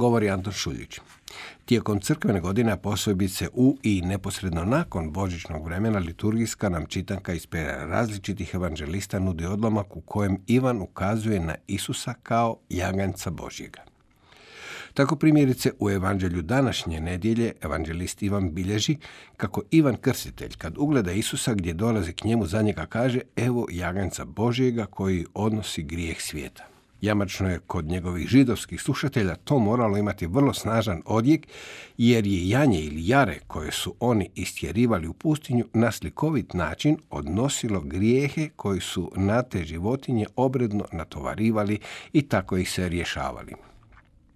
Govori 0.00 0.30
Anton 0.30 0.52
Šuljić. 0.52 1.00
Tijekom 1.64 2.00
crkvene 2.00 2.40
godine, 2.40 2.82
posebice 2.82 3.48
u 3.52 3.76
i 3.82 4.02
neposredno 4.02 4.64
nakon 4.64 5.12
božićnog 5.12 5.64
vremena, 5.64 5.98
liturgijska 5.98 6.68
nam 6.68 6.86
čitanka 6.86 7.32
iz 7.32 7.46
pera 7.46 7.86
različitih 7.86 8.54
evanđelista 8.54 9.18
nudi 9.18 9.46
odlomak 9.46 9.96
u 9.96 10.00
kojem 10.00 10.38
Ivan 10.46 10.80
ukazuje 10.82 11.40
na 11.40 11.54
Isusa 11.66 12.14
kao 12.22 12.56
jaganjca 12.68 13.30
Božjega. 13.30 13.82
Tako 14.94 15.16
primjerice 15.16 15.72
u 15.78 15.90
evanđelju 15.90 16.42
današnje 16.42 17.00
nedjelje 17.00 17.52
evanđelist 17.62 18.22
Ivan 18.22 18.54
bilježi 18.54 18.96
kako 19.36 19.62
Ivan 19.70 19.96
Krstitelj 19.96 20.56
kad 20.58 20.78
ugleda 20.78 21.12
Isusa 21.12 21.54
gdje 21.54 21.74
dolazi 21.74 22.12
k 22.12 22.24
njemu 22.24 22.46
za 22.46 22.62
njega 22.62 22.86
kaže 22.86 23.20
evo 23.36 23.66
jaganjca 23.70 24.24
Božjega 24.24 24.86
koji 24.86 25.26
odnosi 25.34 25.82
grijeh 25.82 26.20
svijeta. 26.20 26.69
Jamačno 27.00 27.50
je 27.50 27.58
kod 27.58 27.84
njegovih 27.84 28.26
židovskih 28.28 28.82
slušatelja 28.82 29.34
to 29.34 29.58
moralo 29.58 29.96
imati 29.96 30.26
vrlo 30.26 30.54
snažan 30.54 31.02
odjek, 31.06 31.46
jer 31.98 32.26
je 32.26 32.48
janje 32.48 32.80
ili 32.80 33.08
jare 33.08 33.38
koje 33.46 33.72
su 33.72 33.94
oni 34.00 34.30
istjerivali 34.34 35.08
u 35.08 35.12
pustinju 35.12 35.64
na 35.72 35.92
slikovit 35.92 36.54
način 36.54 36.96
odnosilo 37.10 37.80
grijehe 37.80 38.48
koji 38.56 38.80
su 38.80 39.12
na 39.16 39.42
te 39.42 39.64
životinje 39.64 40.26
obredno 40.36 40.84
natovarivali 40.92 41.78
i 42.12 42.22
tako 42.22 42.56
ih 42.56 42.70
se 42.70 42.88
rješavali. 42.88 43.54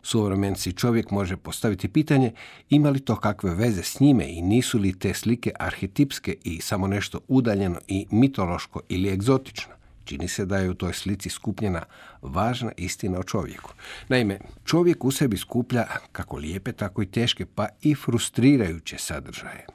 Suvremenci 0.02 0.72
čovjek 0.72 1.10
može 1.10 1.36
postaviti 1.36 1.88
pitanje 1.88 2.32
ima 2.70 2.90
li 2.90 3.00
to 3.00 3.16
kakve 3.16 3.54
veze 3.54 3.82
s 3.82 4.00
njime 4.00 4.24
i 4.28 4.42
nisu 4.42 4.78
li 4.78 4.98
te 4.98 5.14
slike 5.14 5.52
arhetipske 5.58 6.36
i 6.44 6.60
samo 6.60 6.86
nešto 6.86 7.20
udaljeno 7.28 7.78
i 7.88 8.06
mitološko 8.10 8.80
ili 8.88 9.12
egzotično. 9.12 9.73
Čini 10.05 10.28
se 10.28 10.47
da 10.47 10.58
je 10.58 10.70
u 10.70 10.74
toj 10.74 10.92
slici 10.92 11.30
skupljena 11.30 11.83
važna 12.22 12.72
istina 12.77 13.19
o 13.19 13.22
čovjeku. 13.22 13.72
Naime, 14.08 14.38
čovjek 14.64 15.05
u 15.05 15.11
sebi 15.11 15.36
skuplja 15.36 15.86
kako 16.12 16.36
lijepe, 16.36 16.72
tako 16.72 17.02
i 17.02 17.06
teške, 17.06 17.46
pa 17.46 17.69
i 17.83 17.94
frustrirajuće 17.94 18.98
sadržaje. 18.98 19.66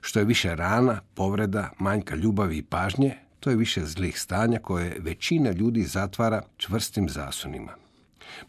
Što 0.00 0.18
je 0.18 0.24
više 0.24 0.54
rana, 0.54 1.00
povreda, 1.14 1.70
manjka 1.78 2.14
ljubavi 2.14 2.56
i 2.56 2.62
pažnje, 2.62 3.14
to 3.40 3.50
je 3.50 3.56
više 3.56 3.84
zlih 3.84 4.20
stanja 4.20 4.58
koje 4.58 4.96
većina 4.98 5.50
ljudi 5.50 5.82
zatvara 5.82 6.42
čvrstim 6.56 7.08
zasunima. 7.08 7.72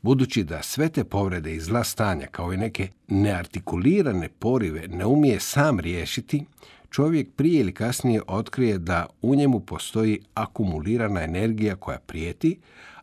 Budući 0.02 0.44
da 0.44 0.64
sve 0.64 0.90
te 0.90 1.04
povrede 1.04 1.56
i 1.56 1.60
zla 1.60 1.84
stanja 1.84 2.28
kao 2.28 2.54
i 2.54 2.58
neke 2.58 2.88
neartikulirane 3.08 4.30
porive 4.30 4.88
ne 4.88 5.06
umije 5.06 5.40
sam 5.40 5.80
riješiti, 5.80 6.46
čovjek 6.92 7.30
prije 7.36 7.60
ili 7.60 7.74
kasnije 7.74 8.22
otkrije 8.28 8.78
da 8.78 9.06
u 9.22 9.36
njemu 9.36 9.60
postoji 9.60 10.20
akumulirana 10.34 11.24
energija 11.24 11.76
koja 11.76 12.00
prijeti, 12.00 12.60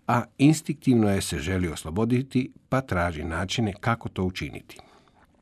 a 0.06 0.22
instinktivno 0.38 1.10
je 1.10 1.20
se 1.20 1.38
želi 1.38 1.68
osloboditi 1.68 2.50
pa 2.68 2.80
traži 2.80 3.24
načine 3.24 3.72
kako 3.80 4.08
to 4.08 4.24
učiniti. 4.24 4.78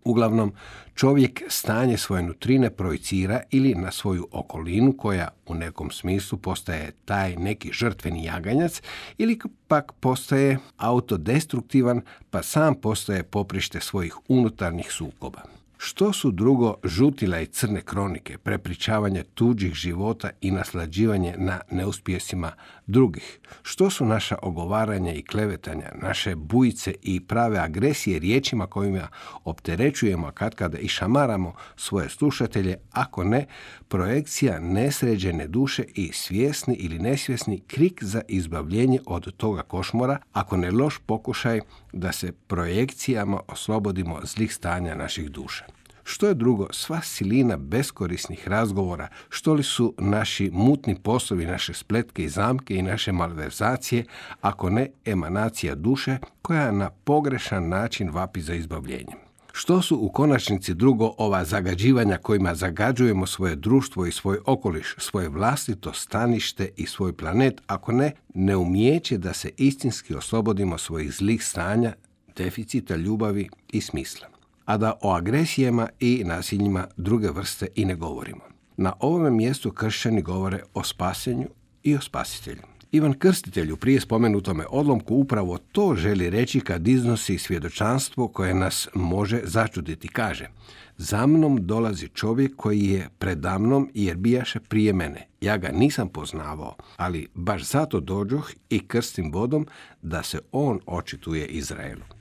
Uglavnom, 0.05 0.53
čovjek 0.95 1.43
stanje 1.49 1.97
svoje 1.97 2.23
nutrine 2.23 2.71
projicira 2.71 3.41
ili 3.51 3.75
na 3.75 3.91
svoju 3.91 4.29
okolinu 4.33 4.93
koja 4.93 5.29
u 5.47 5.55
nekom 5.55 5.91
smislu 5.91 6.39
postaje 6.39 6.93
taj 7.05 7.37
neki 7.37 7.73
žrtveni 7.73 8.25
jaganjac 8.25 8.83
ili 9.19 9.39
pak 9.69 9.93
postaje 10.01 10.59
autodestruktivan 10.77 12.01
pa 12.31 12.43
sam 12.43 12.75
postaje 12.75 13.23
poprište 13.23 13.81
svojih 13.81 14.17
unutarnjih 14.29 14.93
sukoba. 14.93 15.43
Što 15.79 16.13
su 16.13 16.31
drugo 16.31 16.75
žutila 16.85 17.41
i 17.41 17.47
crne 17.47 17.81
kronike, 17.81 18.39
prepričavanje 18.39 19.23
tuđih 19.35 19.75
života 19.75 20.31
i 20.41 20.51
naslađivanje 20.51 21.35
na 21.39 21.61
neuspjesima 21.71 22.53
drugih? 22.87 23.39
Što 23.63 23.91
su 23.91 24.05
naša 24.05 24.37
ogovaranja 24.43 25.13
i 25.13 25.23
klevetanja, 25.23 25.93
naše 26.03 26.35
bujice 26.35 26.95
i 27.03 27.21
prave 27.21 27.59
agresije 27.59 28.19
riječima 28.19 28.67
kojima 28.67 29.09
opterećujemo 29.45 30.31
kad 30.31 30.55
kada 30.55 30.79
i 30.79 30.89
šamaramo 30.89 31.55
svoje 31.77 32.09
slušatelje, 32.09 32.77
ako 32.93 33.25
ne, 33.25 33.47
projekcija 33.89 34.61
nesređene 34.61 35.47
duše 35.47 35.85
i 35.95 36.13
svjesni 36.13 36.75
ili 36.75 36.99
nesvjesni 36.99 37.61
krik 37.61 38.05
za 38.05 38.23
izbavljenje 38.29 39.01
od 39.07 39.37
toga 39.37 39.63
košmora, 39.63 40.19
ako 40.33 40.57
ne 40.57 40.71
loš 40.71 40.99
pokušaj 41.07 41.61
da 41.93 42.13
se 42.13 42.33
projekcijama 42.33 43.41
oslobodimo 43.49 44.21
zlih 44.25 44.55
stanja 44.55 44.95
naših 44.95 45.31
duša. 45.31 45.76
Što 46.09 46.29
je 46.29 46.35
drugo, 46.35 46.67
sva 46.71 47.01
silina 47.01 47.57
beskorisnih 47.57 48.49
razgovora, 48.49 49.09
što 49.29 49.55
li 49.55 49.63
su 49.63 49.95
naši 49.99 50.51
mutni 50.53 50.95
poslovi, 51.03 51.47
naše 51.47 51.75
spletke 51.75 52.25
i 52.25 52.29
zamke 52.29 52.77
i 52.77 52.83
naše 52.83 53.13
malverzacije, 53.13 54.05
ako 54.41 54.71
ne 54.71 54.91
emanacija 55.05 55.75
duše 55.75 56.19
koja 56.43 56.71
na 56.71 56.91
pogrešan 56.91 57.69
način 57.69 58.11
vapi 58.11 58.41
za 58.41 58.55
izbavljenjem. 58.55 59.19
Što 59.53 59.83
su 59.83 59.97
u 59.97 60.09
konačnici 60.09 60.75
drugo 60.75 61.15
ova 61.19 61.45
zagađivanja 61.45 62.19
kojima 62.19 62.55
zagađujemo 62.55 63.27
svoje 63.27 63.57
društvo 63.57 64.07
i 64.07 64.13
svoj 64.13 64.39
okoliš, 64.47 64.95
svoje 64.99 65.29
vlastito 65.29 65.93
stanište 65.93 66.69
i 66.77 66.87
svoj 66.87 67.17
planet, 67.17 67.61
ako 67.67 67.93
ne, 67.93 68.13
ne 68.35 68.57
umijeće 68.57 69.19
da 69.19 69.33
se 69.33 69.51
istinski 69.57 70.15
oslobodimo 70.15 70.79
svojih 70.79 71.13
zlih 71.13 71.45
stanja, 71.45 71.93
deficita 72.37 72.97
ljubavi 72.97 73.49
i 73.69 73.81
smisla 73.81 74.36
a 74.67 74.77
da 74.77 74.93
o 75.03 75.13
agresijama 75.13 75.89
i 76.01 76.23
nasiljima 76.25 76.87
druge 76.97 77.31
vrste 77.31 77.67
i 77.75 77.85
ne 77.85 77.95
govorimo. 77.95 78.41
Na 78.77 78.93
ovome 79.01 79.31
mjestu 79.31 79.71
kršćani 79.71 80.23
govore 80.23 80.63
o 80.75 80.83
spasenju 80.83 81.49
i 81.83 81.97
o 81.97 82.01
spasitelju. 82.01 82.63
Ivan 82.93 83.13
Krstitelj 83.13 83.73
u 83.73 83.77
prije 83.77 84.01
spomenutome 84.01 84.65
odlomku 84.71 85.15
upravo 85.15 85.59
to 85.59 85.95
želi 85.97 86.31
reći 86.31 86.61
kad 86.61 86.89
iznosi 86.89 87.39
svjedočanstvo 87.39 88.29
koje 88.29 88.55
nas 88.55 88.89
može 88.95 89.41
začuditi. 89.45 90.09
Kaže, 90.09 90.49
za 90.97 91.27
mnom 91.27 91.67
dolazi 91.67 92.09
čovjek 92.09 92.57
koji 92.57 92.85
je 92.85 93.09
predamnom 93.19 93.91
jer 93.95 94.17
bijaše 94.17 94.61
prije 94.61 94.93
mene. 94.93 95.29
Ja 95.41 95.57
ga 95.57 95.69
nisam 95.69 96.09
poznavao, 96.09 96.77
ali 96.97 97.29
baš 97.35 97.63
zato 97.63 98.01
dođoh 98.01 98.51
i 98.71 98.89
krstim 98.89 99.33
vodom 99.33 99.67
da 100.03 100.23
se 100.23 100.39
on 100.53 100.81
očituje 100.87 101.47
Izraelu. 101.47 102.16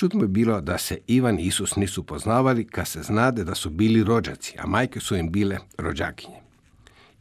Čudno 0.00 0.20
bi 0.20 0.28
bilo 0.28 0.60
da 0.60 0.78
se 0.78 0.98
Ivan 1.06 1.38
i 1.38 1.42
Isus 1.42 1.76
nisu 1.76 2.02
poznavali 2.02 2.66
kad 2.66 2.88
se 2.88 3.02
znade 3.02 3.44
da 3.44 3.54
su 3.54 3.70
bili 3.70 4.04
rođaci, 4.04 4.54
a 4.58 4.66
majke 4.66 5.00
su 5.00 5.16
im 5.16 5.32
bile 5.32 5.58
rođakinje. 5.78 6.36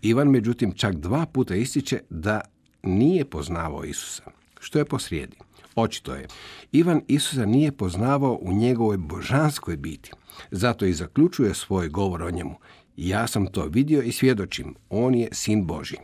Ivan, 0.01 0.27
međutim, 0.27 0.73
čak 0.73 0.95
dva 0.95 1.25
puta 1.25 1.55
ističe 1.55 1.99
da 2.09 2.41
nije 2.83 3.25
poznavao 3.25 3.83
Isusa. 3.83 4.23
Što 4.59 4.79
je 4.79 4.85
posrijedi? 4.85 5.37
Očito 5.75 6.15
je. 6.15 6.27
Ivan 6.71 7.01
Isusa 7.07 7.45
nije 7.45 7.71
poznavao 7.71 8.39
u 8.41 8.53
njegovoj 8.53 8.97
božanskoj 8.97 9.77
biti. 9.77 10.11
Zato 10.51 10.85
i 10.85 10.93
zaključuje 10.93 11.53
svoj 11.53 11.89
govor 11.89 12.23
o 12.23 12.31
njemu. 12.31 12.55
Ja 12.97 13.27
sam 13.27 13.47
to 13.47 13.65
vidio 13.65 14.01
i 14.01 14.11
svjedočim. 14.11 14.75
On 14.89 15.15
je 15.15 15.27
sin 15.31 15.65
Boži. 15.65 15.97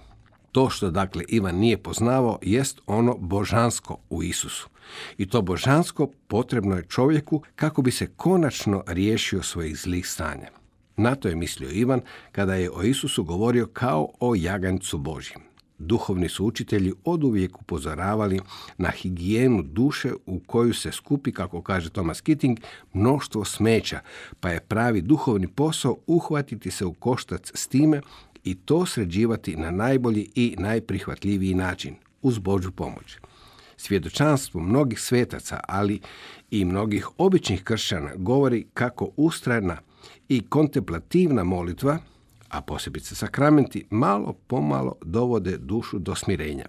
To 0.56 0.70
što 0.70 0.92
dakle 0.92 1.24
Ivan 1.28 1.56
nije 1.56 1.78
poznavao 1.78 2.40
jest 2.42 2.82
ono 2.88 3.18
božansko 3.18 3.98
u 4.10 4.24
Isusu. 4.24 4.70
I 5.18 5.26
to 5.26 5.42
božansko 5.42 6.10
potrebno 6.28 6.76
je 6.76 6.86
čovjeku 6.90 7.42
kako 7.56 7.82
bi 7.82 7.92
se 7.92 8.08
konačno 8.08 8.84
riješio 8.88 9.44
svojih 9.44 9.78
zlih 9.78 10.08
stanja. 10.08 10.48
Na 10.98 11.16
to 11.16 11.28
je 11.28 11.36
mislio 11.36 11.70
Ivan 11.70 12.02
kada 12.32 12.56
je 12.56 12.72
o 12.72 12.84
Isusu 12.84 13.24
govorio 13.24 13.68
kao 13.68 14.10
o 14.20 14.36
jaganjcu 14.36 14.98
Božjem. 14.98 15.42
Duhovni 15.80 16.30
su 16.30 16.46
učitelji 16.46 16.94
oduvijek 17.04 17.62
upozoravali 17.62 18.40
na 18.78 18.90
higijenu 18.90 19.62
duše 19.62 20.12
u 20.26 20.40
koju 20.40 20.74
se 20.74 20.92
skupi, 20.92 21.32
kako 21.32 21.62
kaže 21.62 21.90
Thomas 21.90 22.22
Kitting, 22.22 22.60
mnoštvo 22.94 23.46
smeća, 23.46 24.00
pa 24.40 24.50
je 24.50 24.60
pravi 24.60 25.02
duhovni 25.02 25.48
posao 25.48 25.98
uhvatiti 26.08 26.72
se 26.72 26.86
u 26.86 26.94
koštac 26.94 27.52
s 27.56 27.68
time 27.68 28.02
i 28.46 28.56
to 28.56 28.86
sređivati 28.86 29.56
na 29.56 29.72
najbolji 29.72 30.30
i 30.36 30.56
najprihvatljiviji 30.60 31.54
način, 31.54 31.96
uz 32.22 32.40
Božju 32.40 32.72
pomoć. 32.72 33.18
Svjedočanstvo 33.78 34.62
mnogih 34.62 35.00
svetaca, 35.00 35.60
ali 35.68 36.00
i 36.52 36.66
mnogih 36.66 37.08
običnih 37.18 37.64
kršćana 37.64 38.12
govori 38.16 38.66
kako 38.74 39.10
ustrajna 39.18 39.78
i 40.30 40.42
kontemplativna 40.50 41.44
molitva, 41.44 41.98
a 42.50 42.62
posebice 42.62 43.16
sakramenti, 43.16 43.86
malo 43.90 44.34
pomalo 44.48 44.96
dovode 45.02 45.58
dušu 45.58 46.00
do 46.00 46.16
smirenja. 46.16 46.66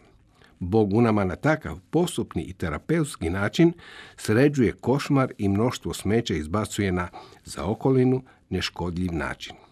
Bog 0.58 0.94
u 0.94 1.00
nama 1.00 1.24
na 1.24 1.36
takav 1.36 1.78
postupni 1.90 2.42
i 2.42 2.52
terapeutski 2.52 3.30
način 3.30 3.72
sređuje 4.16 4.72
košmar 4.72 5.32
i 5.38 5.48
mnoštvo 5.48 5.94
smeća 5.94 6.34
izbacuje 6.34 6.92
na 6.92 7.08
za 7.44 7.64
okolinu 7.64 8.22
neškodljiv 8.50 9.12
način. 9.12 9.65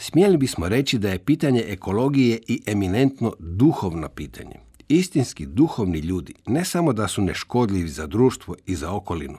Smjeli 0.00 0.36
bismo 0.36 0.68
reći 0.68 0.98
da 0.98 1.10
je 1.10 1.18
pitanje 1.18 1.64
ekologije 1.68 2.38
i 2.48 2.62
eminentno 2.66 3.32
duhovno 3.38 4.08
pitanje. 4.08 4.54
Istinski 4.88 5.46
duhovni 5.46 5.98
ljudi 5.98 6.34
ne 6.46 6.64
samo 6.64 6.92
da 6.92 7.08
su 7.08 7.22
neškodljivi 7.22 7.88
za 7.88 8.06
društvo 8.06 8.54
i 8.66 8.74
za 8.74 8.92
okolinu, 8.92 9.38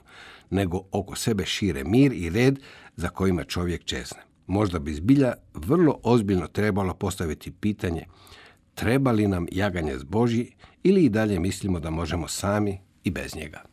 nego 0.50 0.82
oko 0.92 1.16
sebe 1.16 1.46
šire 1.46 1.84
mir 1.84 2.12
i 2.12 2.30
red 2.30 2.58
za 2.96 3.08
kojima 3.08 3.44
čovjek 3.44 3.84
čezne. 3.84 4.20
Možda 4.46 4.78
bi 4.78 4.94
zbilja 4.94 5.32
vrlo 5.54 5.98
ozbiljno 6.02 6.46
trebalo 6.46 6.94
postaviti 6.94 7.50
pitanje 7.50 8.06
treba 8.80 9.12
li 9.12 9.28
nam 9.28 9.46
jaganje 9.52 9.98
s 9.98 10.04
Božji 10.04 10.52
ili 10.82 11.04
i 11.04 11.08
dalje 11.08 11.38
mislimo 11.38 11.80
da 11.80 11.90
možemo 11.90 12.28
sami 12.28 12.78
i 13.04 13.10
bez 13.10 13.36
njega. 13.36 13.69